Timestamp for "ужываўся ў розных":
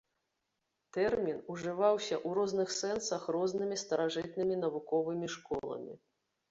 1.55-2.69